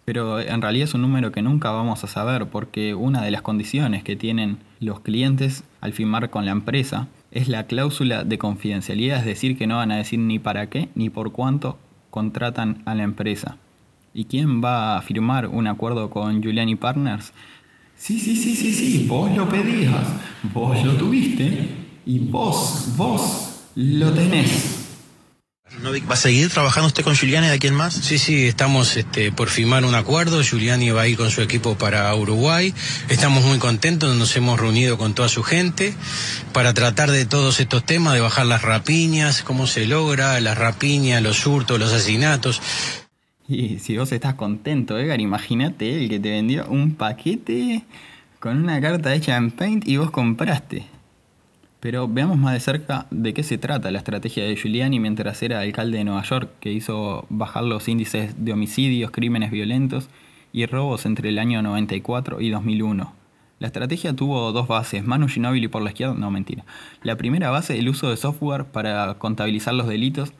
Pero 0.03 0.39
en 0.39 0.63
realidad 0.63 0.85
es 0.85 0.95
un 0.95 1.03
número 1.03 1.31
que 1.31 1.43
nunca 1.43 1.69
vamos 1.69 2.03
a 2.03 2.07
saber 2.07 2.47
porque 2.47 2.95
una 2.95 3.21
de 3.21 3.29
las 3.29 3.43
condiciones 3.43 4.03
que 4.03 4.15
tienen 4.15 4.57
los 4.83 4.99
clientes 4.99 5.63
al 5.81 5.93
firmar 5.93 6.29
con 6.29 6.45
la 6.45 6.51
empresa 6.51 7.07
es 7.31 7.47
la 7.47 7.65
cláusula 7.65 8.23
de 8.23 8.37
confidencialidad, 8.37 9.19
es 9.19 9.25
decir, 9.25 9.57
que 9.57 9.67
no 9.67 9.77
van 9.77 9.91
a 9.91 9.97
decir 9.97 10.19
ni 10.19 10.39
para 10.39 10.69
qué 10.69 10.89
ni 10.95 11.09
por 11.09 11.31
cuánto 11.31 11.77
contratan 12.09 12.83
a 12.85 12.93
la 12.93 13.03
empresa. 13.03 13.57
¿Y 14.13 14.25
quién 14.25 14.63
va 14.63 14.97
a 14.97 15.01
firmar 15.01 15.47
un 15.47 15.65
acuerdo 15.67 16.11
con 16.11 16.41
Giuliani 16.41 16.75
Partners? 16.75 17.33
Sí, 17.95 18.19
sí, 18.19 18.35
sí, 18.35 18.55
sí, 18.55 18.73
sí, 18.73 19.05
vos 19.07 19.35
lo 19.35 19.49
pedías, 19.49 20.07
vos 20.53 20.83
lo 20.83 20.93
tuviste 20.93 21.67
y 22.05 22.19
vos, 22.19 22.93
vos 22.95 23.65
lo 23.75 24.11
tenés. 24.11 24.82
¿Va 25.81 26.13
a 26.13 26.17
seguir 26.17 26.49
trabajando 26.49 26.87
usted 26.87 27.03
con 27.03 27.15
Giuliani 27.15 27.47
de 27.47 27.53
aquí 27.53 27.67
en 27.67 27.73
más? 27.73 27.95
Sí, 27.95 28.19
sí, 28.19 28.45
estamos 28.45 28.95
este, 28.95 29.31
por 29.31 29.49
firmar 29.49 29.83
un 29.85 29.95
acuerdo. 29.95 30.41
Giuliani 30.43 30.91
va 30.91 31.01
a 31.01 31.07
ir 31.07 31.17
con 31.17 31.31
su 31.31 31.41
equipo 31.41 31.75
para 31.75 32.13
Uruguay. 32.15 32.73
Estamos 33.09 33.43
muy 33.43 33.57
contentos, 33.57 34.15
nos 34.15 34.35
hemos 34.35 34.59
reunido 34.59 34.97
con 34.97 35.15
toda 35.15 35.29
su 35.29 35.41
gente 35.41 35.93
para 36.53 36.73
tratar 36.73 37.09
de 37.09 37.25
todos 37.25 37.59
estos 37.59 37.83
temas, 37.85 38.13
de 38.13 38.21
bajar 38.21 38.45
las 38.45 38.61
rapiñas, 38.61 39.41
cómo 39.41 39.65
se 39.65 39.87
logra, 39.87 40.39
las 40.41 40.57
rapiñas, 40.57 41.23
los 41.23 41.45
hurtos, 41.45 41.79
los 41.79 41.91
asesinatos. 41.91 42.61
Y 43.47 43.79
si 43.79 43.97
vos 43.97 44.11
estás 44.11 44.35
contento, 44.35 44.97
Edgar, 44.97 45.19
imagínate 45.19 46.03
el 46.03 46.07
que 46.07 46.19
te 46.19 46.29
vendió 46.29 46.67
un 46.67 46.95
paquete 46.95 47.83
con 48.39 48.57
una 48.57 48.79
carta 48.79 49.13
hecha 49.13 49.35
en 49.37 49.51
Paint 49.51 49.87
y 49.87 49.97
vos 49.97 50.11
compraste. 50.11 50.92
Pero 51.83 52.07
veamos 52.07 52.37
más 52.37 52.53
de 52.53 52.61
cerca 52.61 53.07
de 53.11 53.33
qué 53.33 53.43
se 53.43 53.57
trata 53.57 53.91
la 53.91 53.97
estrategia 53.97 54.45
de 54.45 54.55
Giuliani 54.55 55.01
mientras 55.01 55.43
era 55.43 55.59
alcalde 55.59 55.97
de 55.97 56.05
Nueva 56.05 56.23
York, 56.23 56.49
que 56.61 56.71
hizo 56.71 57.25
bajar 57.27 57.65
los 57.65 57.89
índices 57.89 58.33
de 58.37 58.53
homicidios, 58.53 59.11
crímenes 59.11 59.51
violentos 59.51 60.07
y 60.53 60.65
robos 60.65 61.05
entre 61.05 61.27
el 61.27 61.39
año 61.39 61.61
94 61.61 62.39
y 62.39 62.51
2001. 62.51 63.13
La 63.59 63.67
estrategia 63.67 64.15
tuvo 64.15 64.53
dos 64.53 64.69
bases, 64.69 65.05
Manu 65.05 65.27
Ginóbili 65.27 65.67
por 65.67 65.81
la 65.81 65.89
izquierda, 65.89 66.13
no 66.13 66.31
mentira. 66.31 66.63
La 67.01 67.17
primera 67.17 67.49
base, 67.49 67.77
el 67.77 67.89
uso 67.89 68.09
de 68.09 68.15
software 68.15 68.63
para 68.63 69.15
contabilizar 69.15 69.73
los 69.73 69.89
delitos 69.89 70.31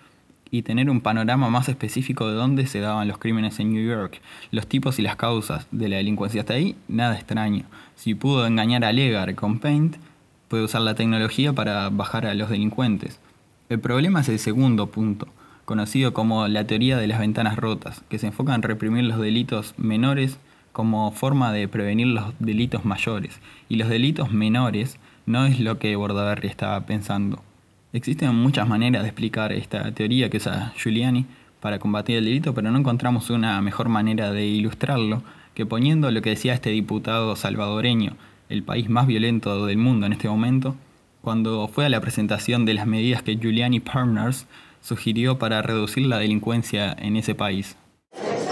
y 0.49 0.61
tener 0.61 0.89
un 0.89 1.01
panorama 1.01 1.49
más 1.49 1.67
específico 1.67 2.29
de 2.29 2.35
dónde 2.35 2.67
se 2.67 2.79
daban 2.79 3.09
los 3.09 3.17
crímenes 3.17 3.59
en 3.59 3.73
New 3.73 3.85
York, 3.85 4.21
los 4.51 4.65
tipos 4.65 4.97
y 4.97 5.01
las 5.01 5.17
causas 5.17 5.67
de 5.71 5.89
la 5.89 5.97
delincuencia. 5.97 6.39
Hasta 6.39 6.53
ahí, 6.53 6.77
nada 6.87 7.15
extraño. 7.15 7.65
Si 7.95 8.15
pudo 8.15 8.47
engañar 8.47 8.85
a 8.85 8.93
Legar 8.93 9.35
con 9.35 9.59
Paint, 9.59 9.97
puede 10.53 10.65
usar 10.65 10.83
la 10.83 10.93
tecnología 10.93 11.51
para 11.53 11.89
bajar 11.89 12.27
a 12.27 12.35
los 12.35 12.47
delincuentes. 12.47 13.19
El 13.69 13.79
problema 13.79 14.19
es 14.19 14.29
el 14.29 14.37
segundo 14.37 14.85
punto, 14.85 15.27
conocido 15.65 16.13
como 16.13 16.47
la 16.47 16.67
teoría 16.67 16.95
de 16.95 17.07
las 17.07 17.17
ventanas 17.17 17.55
rotas, 17.55 18.03
que 18.07 18.19
se 18.19 18.27
enfoca 18.27 18.53
en 18.53 18.61
reprimir 18.61 19.03
los 19.05 19.17
delitos 19.17 19.73
menores 19.77 20.37
como 20.71 21.11
forma 21.11 21.51
de 21.51 21.67
prevenir 21.67 22.05
los 22.05 22.35
delitos 22.37 22.85
mayores. 22.85 23.39
Y 23.67 23.77
los 23.77 23.89
delitos 23.89 24.31
menores 24.31 24.99
no 25.25 25.47
es 25.47 25.59
lo 25.59 25.79
que 25.79 25.95
Bordaberry 25.95 26.49
estaba 26.49 26.85
pensando. 26.85 27.41
Existen 27.91 28.35
muchas 28.35 28.67
maneras 28.67 29.01
de 29.01 29.09
explicar 29.09 29.53
esta 29.53 29.91
teoría 29.95 30.29
que 30.29 30.37
usa 30.37 30.71
Giuliani 30.77 31.25
para 31.61 31.79
combatir 31.79 32.17
el 32.17 32.25
delito, 32.25 32.53
pero 32.53 32.69
no 32.69 32.77
encontramos 32.77 33.31
una 33.31 33.59
mejor 33.63 33.89
manera 33.89 34.31
de 34.31 34.45
ilustrarlo 34.45 35.23
que 35.55 35.65
poniendo 35.65 36.11
lo 36.11 36.21
que 36.21 36.29
decía 36.29 36.53
este 36.53 36.69
diputado 36.69 37.35
salvadoreño, 37.35 38.17
el 38.53 38.63
país 38.63 38.89
más 38.89 39.07
violento 39.07 39.65
del 39.65 39.77
mundo 39.77 40.05
en 40.05 40.13
este 40.13 40.29
momento, 40.29 40.75
cuando 41.21 41.67
fue 41.67 41.85
a 41.85 41.89
la 41.89 41.99
presentación 41.99 42.65
de 42.65 42.75
las 42.75 42.85
medidas 42.85 43.23
que 43.23 43.35
Giuliani 43.35 43.79
Partners 43.79 44.45
sugirió 44.81 45.39
para 45.39 45.61
reducir 45.61 46.05
la 46.05 46.19
delincuencia 46.19 46.95
en 46.97 47.15
ese 47.15 47.33
país. 47.33 47.75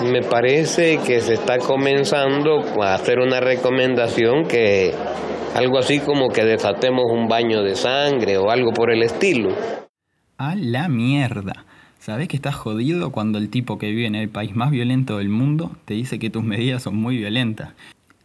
Me 0.03 0.21
parece 0.23 0.97
que 1.05 1.21
se 1.21 1.35
está 1.35 1.59
comenzando 1.59 2.81
a 2.81 2.95
hacer 2.95 3.19
una 3.19 3.39
recomendación 3.39 4.47
que 4.47 4.91
algo 5.55 5.77
así 5.77 5.99
como 5.99 6.29
que 6.29 6.43
desatemos 6.43 7.05
un 7.11 7.27
baño 7.27 7.61
de 7.61 7.75
sangre 7.75 8.37
o 8.37 8.49
algo 8.49 8.71
por 8.71 8.91
el 8.91 9.03
estilo. 9.03 9.49
A 10.37 10.55
la 10.55 10.87
mierda. 10.89 11.65
¿Sabes 11.99 12.27
que 12.27 12.37
estás 12.37 12.55
jodido 12.55 13.11
cuando 13.11 13.37
el 13.37 13.49
tipo 13.49 13.77
que 13.77 13.91
vive 13.91 14.07
en 14.07 14.15
el 14.15 14.29
país 14.29 14.55
más 14.55 14.71
violento 14.71 15.19
del 15.19 15.29
mundo 15.29 15.69
te 15.85 15.93
dice 15.93 16.17
que 16.17 16.31
tus 16.31 16.43
medidas 16.43 16.81
son 16.81 16.95
muy 16.95 17.17
violentas? 17.17 17.75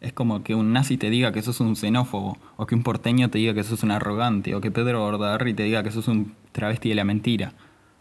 Es 0.00 0.12
como 0.12 0.42
que 0.42 0.54
un 0.54 0.72
nazi 0.72 0.96
te 0.96 1.10
diga 1.10 1.32
que 1.32 1.42
sos 1.42 1.60
un 1.60 1.74
xenófobo, 1.74 2.38
o 2.56 2.66
que 2.66 2.74
un 2.74 2.82
porteño 2.82 3.30
te 3.30 3.38
diga 3.38 3.54
que 3.54 3.64
sos 3.64 3.82
un 3.82 3.90
arrogante, 3.90 4.54
o 4.54 4.60
que 4.60 4.70
Pedro 4.70 5.00
Bordaberry 5.00 5.54
te 5.54 5.62
diga 5.62 5.82
que 5.82 5.90
sos 5.90 6.08
un 6.08 6.34
travesti 6.52 6.90
de 6.90 6.94
la 6.94 7.04
mentira. 7.04 7.52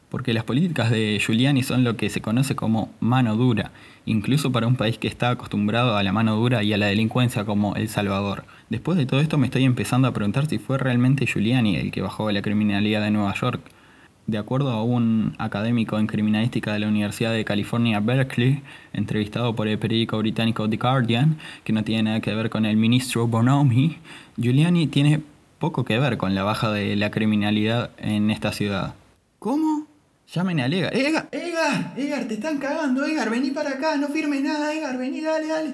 Porque 0.10 0.34
las 0.34 0.44
políticas 0.44 0.92
de 0.92 1.20
Giuliani 1.20 1.64
son 1.64 1.84
lo 1.84 1.98
que 1.98 2.10
se 2.10 2.22
conoce 2.22 2.56
como 2.56 2.90
mano 3.00 3.36
dura, 3.36 3.72
incluso 4.06 4.52
para 4.52 4.68
un 4.68 4.76
país 4.76 4.98
que 4.98 5.08
está 5.08 5.30
acostumbrado 5.30 5.98
a 5.98 6.04
la 6.04 6.12
mano 6.12 6.36
dura 6.36 6.64
y 6.64 6.74
a 6.74 6.78
la 6.78 6.88
delincuencia 6.88 7.46
como 7.46 7.76
El 7.76 7.90
Salvador. 7.90 8.46
Después 8.70 8.98
de 8.98 9.06
todo 9.06 9.20
esto 9.20 9.38
me 9.38 9.48
estoy 9.48 9.64
empezando 9.64 10.08
a 10.08 10.14
preguntar 10.14 10.48
si 10.48 10.58
fue 10.58 10.78
realmente 10.78 11.26
Giuliani 11.26 11.78
el 11.78 11.92
que 11.92 12.02
bajó 12.02 12.32
la 12.32 12.42
criminalidad 12.42 13.02
de 13.02 13.12
Nueva 13.12 13.34
York, 13.34 13.62
de 14.28 14.38
acuerdo 14.38 14.72
a 14.72 14.84
un 14.84 15.36
académico 15.38 16.00
en 16.00 16.08
criminalística 16.08 16.74
de 16.74 16.80
la 16.80 16.88
Universidad 16.88 17.32
de 17.32 17.46
California, 17.46 18.00
Berkeley, 18.00 18.62
entrevistado 18.94 19.56
por 19.56 19.68
el 19.68 19.78
periódico 19.78 20.18
británico 20.18 20.68
The 20.70 20.78
Guardian, 20.78 21.38
que 21.64 21.74
no 21.74 21.84
tiene 21.84 22.04
nada 22.04 22.20
que 22.22 22.34
ver 22.34 22.50
con 22.50 22.66
el 22.66 22.78
ministro 22.78 23.28
Bonomi, 23.28 23.98
Giuliani 24.38 24.88
tiene 24.88 25.22
poco 25.60 25.86
que 25.86 26.00
ver 26.00 26.18
con 26.18 26.34
la 26.36 26.44
baja 26.44 26.72
de 26.72 26.96
la 26.96 27.12
criminalidad 27.12 27.92
en 27.98 28.32
esta 28.32 28.52
ciudad. 28.52 28.96
¿Cómo? 29.40 29.86
Llamen 30.34 30.60
a 30.60 30.66
Edgar. 30.66 30.96
Edgar, 30.96 31.30
Edgar, 31.32 31.94
Edgar, 31.96 32.26
te 32.28 32.34
están 32.34 32.58
cagando, 32.58 33.06
Edgar, 33.06 33.30
vení 33.30 33.52
para 33.52 33.72
acá, 33.72 33.96
no 33.98 34.08
firmes 34.08 34.42
nada, 34.42 34.74
Edgar, 34.74 34.98
vení, 34.98 35.22
dale, 35.22 35.48
dale. 35.48 35.74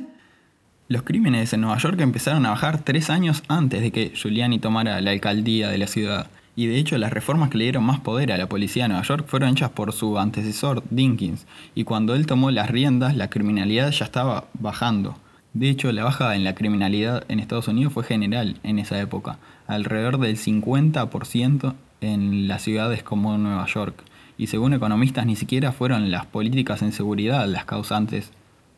Los 0.90 1.04
crímenes 1.04 1.54
en 1.54 1.62
Nueva 1.62 1.78
York 1.78 2.02
empezaron 2.02 2.46
a 2.46 2.50
bajar 2.50 2.82
tres 2.84 3.10
años 3.10 3.44
antes 3.48 3.80
de 3.82 3.92
que 3.92 4.10
Giuliani 4.14 4.60
tomara 4.60 5.00
la 5.00 5.12
alcaldía 5.12 5.70
de 5.70 5.78
la 5.78 5.88
ciudad. 5.88 6.28
Y 6.62 6.68
de 6.68 6.78
hecho 6.78 6.96
las 7.00 7.12
reformas 7.12 7.50
que 7.50 7.58
le 7.58 7.64
dieron 7.64 7.84
más 7.84 8.02
poder 8.02 8.32
a 8.32 8.38
la 8.38 8.48
policía 8.48 8.84
de 8.84 8.90
Nueva 8.90 9.04
York 9.04 9.26
fueron 9.26 9.50
hechas 9.50 9.72
por 9.72 9.94
su 9.94 10.20
antecesor, 10.20 10.84
Dinkins, 10.92 11.48
y 11.74 11.86
cuando 11.86 12.14
él 12.14 12.28
tomó 12.28 12.52
las 12.52 12.70
riendas 12.70 13.16
la 13.16 13.32
criminalidad 13.32 13.90
ya 13.90 14.06
estaba 14.06 14.46
bajando. 14.54 15.18
De 15.56 15.72
hecho, 15.72 15.92
la 15.92 16.04
baja 16.04 16.36
en 16.36 16.44
la 16.44 16.54
criminalidad 16.54 17.24
en 17.30 17.40
Estados 17.40 17.68
Unidos 17.68 17.94
fue 17.94 18.04
general 18.04 18.58
en 18.62 18.78
esa 18.78 19.02
época, 19.02 19.40
alrededor 19.66 20.20
del 20.20 20.38
50% 20.38 21.74
en 22.02 22.48
las 22.48 22.62
ciudades 22.62 23.02
como 23.02 23.40
Nueva 23.40 23.66
York. 23.66 24.04
Y 24.38 24.46
según 24.46 24.76
economistas, 24.76 25.26
ni 25.26 25.36
siquiera 25.36 25.72
fueron 25.72 26.12
las 26.12 26.28
políticas 26.28 26.84
en 26.84 26.92
seguridad 26.92 27.48
las 27.48 27.66
causantes 27.66 28.32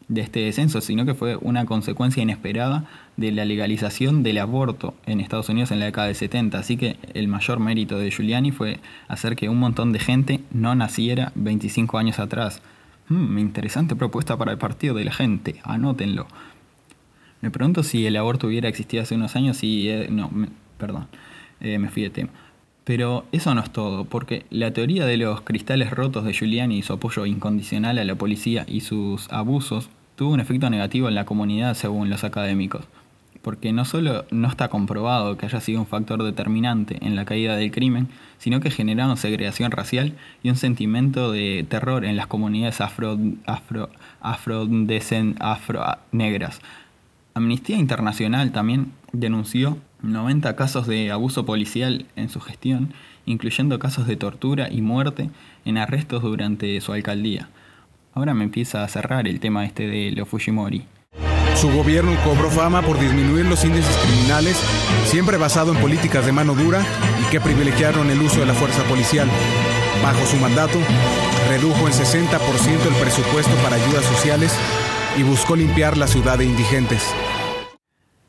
de 0.08 0.22
este 0.22 0.42
descenso, 0.42 0.82
sino 0.82 1.06
que 1.06 1.14
fue 1.14 1.38
una 1.38 1.66
consecuencia 1.66 2.24
inesperada 2.24 2.86
de 3.18 3.32
la 3.32 3.46
legalización 3.46 4.24
del 4.24 4.40
aborto 4.40 4.96
en 5.06 5.20
Estados 5.20 5.50
Unidos 5.50 5.72
en 5.72 5.80
la 5.80 5.86
década 5.86 6.08
de 6.08 6.16
70. 6.16 6.58
Así 6.58 6.78
que 6.78 6.98
el 7.14 7.28
mayor 7.28 7.60
mérito 7.60 7.98
de 7.98 8.12
Giuliani 8.12 8.52
fue 8.52 8.80
hacer 9.08 9.36
que 9.36 9.50
un 9.50 9.60
montón 9.60 9.92
de 9.92 10.00
gente 10.00 10.40
no 10.52 10.76
naciera 10.76 11.32
25 11.36 11.98
años 11.98 12.20
atrás. 12.20 12.62
Hmm, 13.10 13.38
interesante 13.38 13.96
propuesta 13.96 14.38
para 14.38 14.52
el 14.52 14.58
partido 14.58 14.96
de 14.96 15.06
la 15.06 15.12
gente, 15.12 15.62
anótenlo. 15.64 16.28
Me 17.42 17.52
pregunto 17.52 17.84
si 17.84 18.06
el 18.06 18.16
aborto 18.16 18.48
hubiera 18.48 18.70
existido 18.70 19.04
hace 19.04 19.16
unos 19.16 19.36
años 19.36 19.64
y... 19.64 19.90
Eh, 19.90 20.08
no, 20.10 20.32
perdón, 20.78 21.08
eh, 21.60 21.78
me 21.78 21.90
fui 21.90 22.04
de 22.04 22.10
tema. 22.10 22.30
Pero 22.84 23.26
eso 23.32 23.56
no 23.56 23.62
es 23.62 23.72
todo, 23.72 24.04
porque 24.06 24.46
la 24.50 24.74
teoría 24.74 25.06
de 25.06 25.16
los 25.16 25.42
cristales 25.42 25.92
rotos 25.92 26.26
de 26.26 26.34
Giuliani 26.34 26.80
y 26.80 26.82
su 26.82 26.94
apoyo 26.94 27.26
incondicional 27.26 27.98
a 27.98 28.04
la 28.04 28.16
policía 28.16 28.66
y 28.68 28.82
sus 28.82 29.32
abusos 29.32 29.90
tuvo 30.16 30.34
un 30.34 30.42
efecto 30.42 30.70
negativo 30.70 31.08
en 31.08 31.16
la 31.16 31.26
comunidad 31.26 31.76
según 31.76 32.10
los 32.10 32.26
académicos, 32.26 32.84
porque 33.42 33.72
no 33.72 33.86
solo 33.86 34.26
no 34.32 34.50
está 34.50 34.68
comprobado 34.68 35.38
que 35.38 35.46
haya 35.46 35.62
sido 35.62 35.80
un 35.80 35.88
factor 35.88 36.24
determinante 36.24 36.98
en 37.02 37.16
la 37.16 37.24
caída 37.24 37.56
del 37.56 37.72
crimen, 37.72 38.10
sino 38.38 38.60
que 38.60 38.70
generaron 38.70 39.16
segregación 39.16 39.72
racial 39.72 40.16
y 40.44 40.50
un 40.50 40.58
sentimiento 40.58 41.32
de 41.32 41.66
terror 41.68 42.04
en 42.04 42.18
las 42.18 42.28
comunidades 42.28 42.82
afro, 42.82 43.18
afro, 43.46 43.90
afro, 44.20 44.68
afro 45.40 45.98
negras. 46.12 46.62
Amnistía 47.34 47.78
Internacional 47.78 48.52
también 48.52 48.92
denunció 49.14 49.78
90 50.04 50.56
casos 50.56 50.86
de 50.86 51.12
abuso 51.12 51.46
policial 51.46 52.06
en 52.16 52.30
su 52.30 52.42
gestión, 52.42 52.94
incluyendo 53.26 53.80
casos 53.80 54.06
de 54.06 54.18
tortura 54.18 54.70
y 54.70 54.82
muerte 54.82 55.30
en 55.66 55.78
arrestos 55.78 56.22
durante 56.22 56.80
su 56.82 56.92
alcaldía. 56.92 57.50
Ahora 58.14 58.34
me 58.34 58.44
empieza 58.44 58.84
a 58.84 58.88
cerrar 58.90 59.28
el 59.28 59.40
tema 59.40 59.66
este 59.66 59.88
de 59.88 60.12
los 60.12 60.28
Fujimori. 60.28 60.86
Su 61.56 61.72
gobierno 61.72 62.12
cobró 62.26 62.50
fama 62.50 62.82
por 62.82 63.00
disminuir 63.00 63.46
los 63.46 63.64
índices 63.64 63.96
criminales, 63.98 64.58
siempre 65.06 65.38
basado 65.38 65.74
en 65.74 65.80
políticas 65.80 66.26
de 66.26 66.34
mano 66.34 66.54
dura 66.54 66.84
y 67.22 67.32
que 67.32 67.40
privilegiaron 67.40 68.10
el 68.10 68.22
uso 68.22 68.42
de 68.42 68.48
la 68.48 68.54
fuerza 68.54 68.84
policial. 68.84 69.30
Bajo 70.04 70.26
su 70.26 70.36
mandato, 70.38 70.80
redujo 71.50 71.88
en 71.88 71.94
60% 71.94 72.88
el 72.88 73.02
presupuesto 73.02 73.56
para 73.64 73.78
ayudas 73.78 74.04
sociales 74.04 74.54
y 75.18 75.24
buscó 75.24 75.56
limpiar 75.56 75.98
la 75.98 76.08
ciudad 76.08 76.38
de 76.38 76.46
indigentes. 76.46 77.14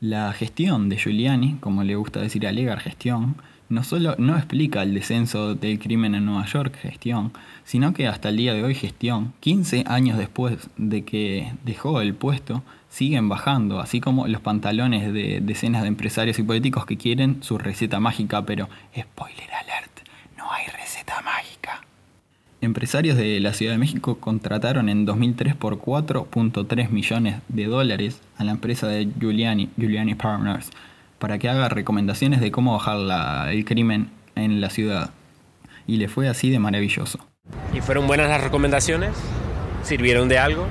La 0.07 0.33
gestión 0.33 0.87
de 0.87 0.97
Giuliani, 0.97 1.57
como 1.59 1.83
le 1.83 1.95
gusta 1.95 2.21
decir 2.21 2.45
a 2.45 2.51
Legar 2.51 2.79
gestión, 2.79 3.37
no 3.69 3.83
solo 3.83 4.13
no 4.19 4.37
explica 4.37 4.83
el 4.83 4.93
descenso 4.93 5.55
del 5.55 5.79
crimen 5.79 6.13
en 6.13 6.25
Nueva 6.25 6.45
York, 6.45 6.77
gestión, 6.79 7.33
sino 7.63 7.91
que 7.91 8.07
hasta 8.07 8.29
el 8.29 8.37
día 8.37 8.53
de 8.53 8.63
hoy 8.63 8.75
gestión, 8.75 9.33
15 9.39 9.85
años 9.87 10.19
después 10.19 10.69
de 10.77 11.03
que 11.05 11.53
dejó 11.63 12.01
el 12.01 12.13
puesto, 12.13 12.61
siguen 12.87 13.29
bajando, 13.29 13.79
así 13.79 13.99
como 13.99 14.27
los 14.27 14.41
pantalones 14.41 15.11
de 15.11 15.39
decenas 15.41 15.81
de 15.81 15.87
empresarios 15.87 16.37
y 16.37 16.43
políticos 16.43 16.85
que 16.85 16.97
quieren 16.97 17.41
su 17.41 17.57
receta 17.57 17.99
mágica, 17.99 18.45
pero 18.45 18.69
spoiler 18.95 19.49
alert, 19.55 20.01
no 20.37 20.51
hay 20.51 20.67
receta 20.67 21.19
mágica. 21.23 21.54
Empresarios 22.65 23.15
de 23.15 23.39
la 23.39 23.53
Ciudad 23.53 23.73
de 23.73 23.77
México 23.77 24.17
contrataron 24.19 24.89
en 24.89 25.05
2003 25.05 25.55
por 25.55 25.77
4.3 25.79 26.89
millones 26.89 27.35
de 27.47 27.65
dólares 27.65 28.21
a 28.37 28.43
la 28.43 28.53
empresa 28.53 28.87
de 28.87 29.07
Giuliani, 29.19 29.69
Giuliani 29.77 30.15
Partners, 30.15 30.71
para 31.19 31.37
que 31.37 31.47
haga 31.47 31.69
recomendaciones 31.69 32.41
de 32.41 32.49
cómo 32.51 32.73
bajar 32.73 33.49
el 33.53 33.65
crimen 33.65 34.09
en 34.33 34.61
la 34.61 34.71
ciudad. 34.71 35.11
Y 35.85 35.97
le 35.97 36.07
fue 36.07 36.27
así 36.27 36.49
de 36.49 36.57
maravilloso. 36.57 37.19
¿Y 37.71 37.81
fueron 37.81 38.07
buenas 38.07 38.29
las 38.29 38.43
recomendaciones? 38.43 39.11
¿Sirvieron 39.83 40.27
de 40.27 40.39
algo? 40.39 40.65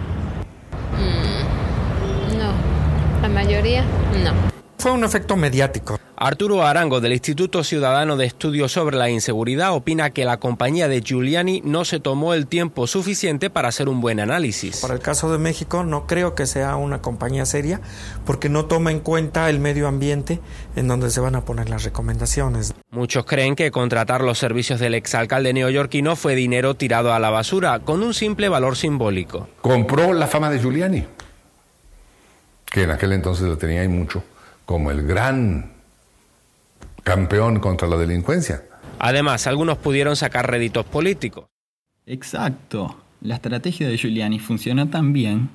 Mm, 0.99 2.39
no, 2.39 3.23
la 3.23 3.29
mayoría 3.29 3.85
no. 4.25 4.33
Fue 4.79 4.91
un 4.91 5.05
efecto 5.05 5.37
mediático. 5.37 6.01
Arturo 6.17 6.63
Arango 6.65 7.01
del 7.01 7.13
Instituto 7.13 7.65
Ciudadano 7.65 8.17
de 8.17 8.27
Estudios 8.27 8.71
sobre 8.71 8.97
la 8.97 9.11
Inseguridad 9.11 9.73
opina 9.73 10.11
que 10.11 10.25
la 10.25 10.37
compañía 10.37 10.87
de 10.87 11.01
Giuliani 11.01 11.61
no 11.65 11.85
se 11.85 11.99
tomó 11.99 12.35
el 12.35 12.47
tiempo 12.47 12.87
suficiente 12.87 13.51
para 13.51 13.69
hacer 13.69 13.89
un 13.89 14.01
buen 14.01 14.21
análisis. 14.21 14.81
Para 14.81 14.95
el 14.95 15.01
caso 15.01 15.33
de 15.33 15.39
México 15.39 15.83
no 15.83 16.07
creo 16.07 16.37
que 16.37 16.47
sea 16.47 16.77
una 16.77 17.03
compañía 17.03 17.47
seria 17.47 17.81
porque 18.25 18.49
no 18.49 18.67
toma 18.67 18.93
en 18.93 19.01
cuenta 19.01 19.51
el 19.51 19.59
medio 19.59 19.89
ambiente 19.89 20.39
en 20.77 20.87
donde 20.87 21.11
se 21.11 21.19
van 21.19 21.35
a 21.35 21.45
poner 21.45 21.69
las 21.69 21.83
recomendaciones. 21.83 22.75
Muchos 22.93 23.25
creen 23.25 23.57
que 23.57 23.73
contratar 23.73 24.21
los 24.23 24.39
servicios 24.39 24.79
del 24.79 24.95
exalcalde 24.95 25.53
neoyorquino 25.53 26.15
fue 26.15 26.37
dinero 26.37 26.75
tirado 26.75 27.13
a 27.13 27.19
la 27.19 27.31
basura 27.31 27.81
con 27.81 28.05
un 28.05 28.15
simple 28.15 28.49
valor 28.49 28.77
simbólico. 28.77 29.49
Compró 29.61 30.13
la 30.13 30.29
fama 30.29 30.49
de 30.49 30.61
Giuliani, 30.61 31.05
que 32.67 32.85
en 32.85 32.93
aquel 32.93 33.13
entonces 33.13 33.49
lo 33.49 33.59
tenía 33.59 33.83
y 33.83 33.89
mucho, 33.89 34.23
como 34.65 34.93
el 34.93 35.05
gran 35.05 35.74
campeón 37.05 37.61
contra 37.61 37.87
la 37.87 37.97
delincuencia. 37.97 38.65
Además, 38.99 39.47
algunos 39.47 39.79
pudieron 39.79 40.17
sacar 40.17 40.51
réditos 40.51 40.85
políticos. 40.87 41.45
Exacto. 42.07 42.97
La 43.21 43.37
estrategia 43.37 43.89
de 43.89 43.97
Giuliani 43.97 44.39
funcionó 44.39 44.89
tan 44.89 45.13
bien 45.13 45.51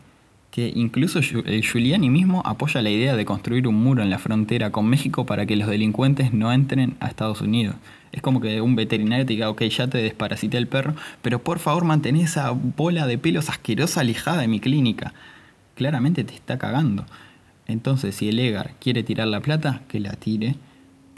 que 0.52 0.72
incluso 0.74 1.20
eh, 1.20 1.62
Giuliani 1.62 2.10
mismo 2.10 2.42
apoya 2.46 2.82
la 2.82 2.90
idea 2.90 3.16
de 3.16 3.26
construir 3.26 3.68
un 3.68 3.76
muro 3.76 4.02
en 4.02 4.10
la 4.10 4.18
frontera 4.18 4.72
con 4.72 4.88
México 4.88 5.26
para 5.26 5.46
que 5.46 5.56
los 5.56 5.68
delincuentes 5.68 6.34
no 6.34 6.52
entren 6.52 6.96
a 7.00 7.08
Estados 7.08 7.42
Unidos. 7.42 7.76
Es 8.12 8.22
como 8.22 8.42
que 8.42 8.60
un 8.62 8.76
veterinario 8.76 9.26
te 9.26 9.34
diga, 9.34 9.50
ok, 9.50 9.62
ya 9.64 9.88
te 9.88 10.00
desparasité 10.00 10.58
el 10.58 10.68
perro, 10.68 10.96
pero 11.22 11.44
por 11.44 11.60
favor 11.60 11.84
mantén 11.84 12.16
esa 12.16 12.50
bola 12.52 13.06
de 13.06 13.20
pelos 13.20 13.50
asquerosa 13.50 14.02
alejada 14.02 14.42
de 14.42 14.48
mi 14.48 14.60
clínica. 14.60 15.14
Claramente 15.76 16.24
te 16.24 16.34
está 16.34 16.58
cagando. 16.58 17.06
Entonces, 17.68 18.16
si 18.16 18.30
el 18.30 18.40
EGAR 18.40 18.72
quiere 18.80 19.04
tirar 19.04 19.28
la 19.28 19.42
plata, 19.42 19.82
que 19.88 20.00
la 20.00 20.14
tire 20.14 20.56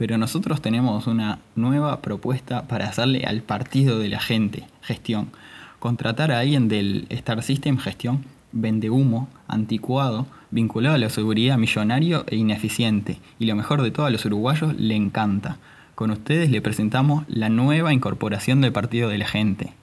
pero 0.02 0.18
nosotros 0.18 0.64
tenemos 0.64 1.06
una 1.06 1.38
nueva 1.56 2.02
propuesta 2.02 2.68
para 2.68 2.88
hacerle 2.88 3.24
al 3.24 3.44
partido 3.44 4.00
de 4.00 4.10
la 4.10 4.20
gente, 4.20 4.64
gestión. 4.82 5.30
Contratar 5.78 6.32
a 6.32 6.40
alguien 6.40 6.68
del 6.68 7.06
Star 7.10 7.44
System 7.44 7.78
Gestión 7.78 8.26
vende 8.52 8.90
humo, 8.90 9.30
anticuado, 9.48 10.26
vinculado 10.50 10.96
a 10.96 10.98
la 10.98 11.12
seguridad 11.12 11.60
millonario 11.60 12.26
e 12.26 12.36
ineficiente. 12.36 13.20
Y 13.38 13.46
lo 13.46 13.56
mejor 13.56 13.84
de 13.84 13.92
todo, 13.92 14.08
a 14.08 14.10
los 14.10 14.26
uruguayos 14.26 14.74
le 14.76 14.96
encanta. 14.96 15.60
Con 15.94 16.10
ustedes 16.10 16.50
le 16.50 16.64
presentamos 16.64 17.24
la 17.28 17.50
nueva 17.50 17.94
incorporación 17.94 18.60
del 18.62 18.72
partido 18.72 19.08
de 19.08 19.20
la 19.20 19.28
gente. 19.28 19.74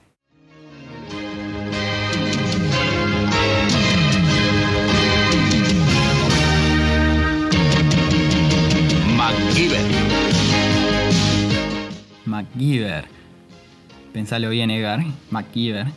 MacGyver. 12.39 13.05
Pensalo 14.13 14.49
bien, 14.49 14.71
Edgar. 14.71 15.03
MacGyver. 15.29 15.87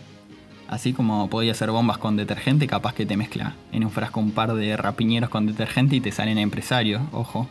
Así 0.68 0.92
como 0.92 1.28
podía 1.30 1.52
hacer 1.52 1.70
bombas 1.70 1.98
con 1.98 2.16
detergente, 2.16 2.66
capaz 2.66 2.94
que 2.94 3.06
te 3.06 3.16
mezcla 3.16 3.54
en 3.70 3.84
un 3.84 3.90
frasco 3.90 4.18
un 4.18 4.32
par 4.32 4.54
de 4.54 4.76
rapiñeros 4.76 5.30
con 5.30 5.46
detergente 5.46 5.96
y 5.96 6.00
te 6.00 6.10
salen 6.10 6.38
empresarios, 6.38 7.02
ojo. 7.12 7.48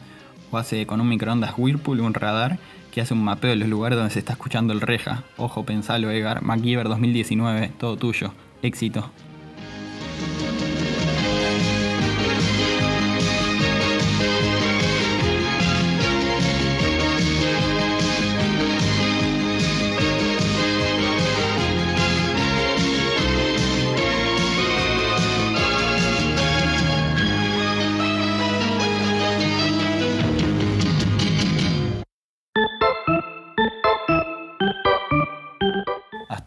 O 0.51 0.57
hace 0.57 0.85
con 0.85 0.99
un 0.99 1.07
microondas 1.07 1.53
Whirlpool 1.57 2.01
un 2.01 2.13
radar 2.13 2.59
que 2.91 2.99
hace 2.99 3.13
un 3.13 3.23
mapeo 3.23 3.51
de 3.51 3.55
los 3.55 3.69
lugares 3.69 3.97
donde 3.97 4.11
se 4.11 4.19
está 4.19 4.33
escuchando 4.33 4.73
el 4.73 4.81
reja. 4.81 5.23
Ojo, 5.37 5.63
pensalo, 5.63 6.11
Edgar. 6.11 6.41
MacGyver 6.41 6.89
2019, 6.89 7.71
todo 7.79 7.95
tuyo. 7.95 8.33
Éxito. 8.61 9.09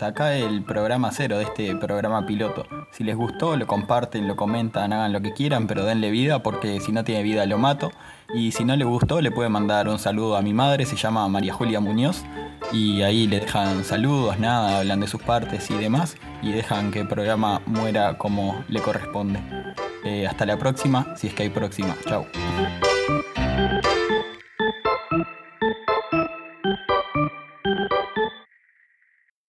Acá 0.06 0.34
el 0.36 0.62
programa 0.62 1.10
cero 1.12 1.38
de 1.38 1.44
este 1.44 1.76
programa 1.76 2.26
piloto. 2.26 2.66
Si 2.90 3.04
les 3.04 3.16
gustó, 3.16 3.56
lo 3.56 3.66
comparten, 3.66 4.28
lo 4.28 4.36
comentan, 4.36 4.92
hagan 4.92 5.12
lo 5.12 5.20
que 5.20 5.32
quieran, 5.32 5.66
pero 5.66 5.84
denle 5.84 6.10
vida 6.10 6.42
porque 6.42 6.80
si 6.80 6.92
no 6.92 7.04
tiene 7.04 7.22
vida 7.22 7.46
lo 7.46 7.58
mato. 7.58 7.90
Y 8.34 8.52
si 8.52 8.64
no 8.64 8.74
le 8.76 8.84
gustó, 8.84 9.20
le 9.20 9.30
puede 9.30 9.48
mandar 9.48 9.88
un 9.88 9.98
saludo 9.98 10.36
a 10.36 10.42
mi 10.42 10.52
madre, 10.52 10.86
se 10.86 10.96
llama 10.96 11.28
María 11.28 11.52
Julia 11.52 11.80
Muñoz. 11.80 12.24
Y 12.72 13.02
ahí 13.02 13.26
le 13.26 13.40
dejan 13.40 13.84
saludos, 13.84 14.38
nada, 14.38 14.78
hablan 14.78 15.00
de 15.00 15.06
sus 15.06 15.22
partes 15.22 15.70
y 15.70 15.74
demás. 15.74 16.16
Y 16.42 16.52
dejan 16.52 16.90
que 16.90 17.00
el 17.00 17.08
programa 17.08 17.60
muera 17.66 18.16
como 18.18 18.64
le 18.68 18.80
corresponde. 18.80 19.40
Eh, 20.04 20.26
hasta 20.26 20.46
la 20.46 20.58
próxima, 20.58 21.14
si 21.16 21.28
es 21.28 21.34
que 21.34 21.44
hay 21.44 21.50
próxima. 21.50 21.94
Chao. 22.06 22.26